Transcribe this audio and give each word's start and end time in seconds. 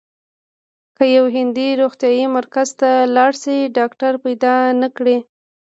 که 0.97 1.03
یو 1.15 1.25
هندی 1.35 1.67
روغتیايي 1.81 2.25
مرکز 2.37 2.69
ته 2.79 2.91
لاړ 3.15 3.31
شي 3.41 3.57
ډاکټر 3.77 4.13
پیدا 4.25 4.53
نه 4.81 4.87
کړي. 4.97 5.17